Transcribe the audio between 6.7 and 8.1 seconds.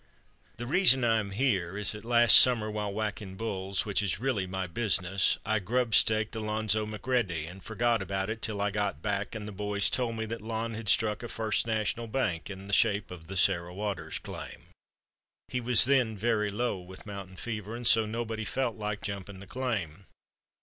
McReddy and forgot